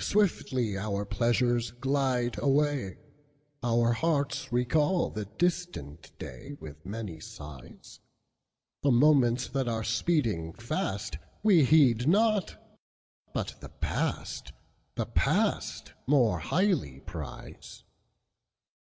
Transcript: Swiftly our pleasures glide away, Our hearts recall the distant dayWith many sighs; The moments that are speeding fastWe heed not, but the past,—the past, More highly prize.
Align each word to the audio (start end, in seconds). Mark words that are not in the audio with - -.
Swiftly 0.00 0.76
our 0.76 1.04
pleasures 1.04 1.70
glide 1.70 2.34
away, 2.42 2.98
Our 3.62 3.92
hearts 3.92 4.50
recall 4.52 5.08
the 5.10 5.26
distant 5.26 6.10
dayWith 6.18 6.84
many 6.84 7.20
sighs; 7.20 8.00
The 8.82 8.90
moments 8.90 9.46
that 9.46 9.68
are 9.68 9.84
speeding 9.84 10.52
fastWe 10.54 11.64
heed 11.64 12.08
not, 12.08 12.56
but 13.32 13.54
the 13.60 13.68
past,—the 13.68 15.06
past, 15.06 15.92
More 16.08 16.40
highly 16.40 16.98
prize. 16.98 17.84